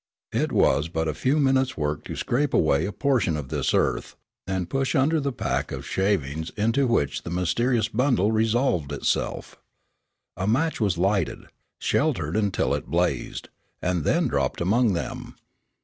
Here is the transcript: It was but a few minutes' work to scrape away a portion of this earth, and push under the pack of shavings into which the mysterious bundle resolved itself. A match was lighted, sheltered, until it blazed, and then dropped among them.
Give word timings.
It 0.31 0.51
was 0.51 0.87
but 0.87 1.07
a 1.07 1.13
few 1.13 1.37
minutes' 1.37 1.77
work 1.77 2.03
to 2.05 2.15
scrape 2.15 2.55
away 2.55 2.87
a 2.87 2.91
portion 2.91 3.37
of 3.37 3.49
this 3.49 3.71
earth, 3.71 4.15
and 4.47 4.67
push 4.67 4.95
under 4.95 5.19
the 5.19 5.31
pack 5.31 5.71
of 5.71 5.85
shavings 5.85 6.49
into 6.57 6.87
which 6.87 7.21
the 7.21 7.29
mysterious 7.29 7.87
bundle 7.87 8.31
resolved 8.31 8.91
itself. 8.91 9.57
A 10.35 10.47
match 10.47 10.81
was 10.81 10.97
lighted, 10.97 11.45
sheltered, 11.79 12.35
until 12.35 12.73
it 12.73 12.87
blazed, 12.87 13.49
and 13.79 14.03
then 14.03 14.27
dropped 14.27 14.59
among 14.59 14.93
them. 14.93 15.35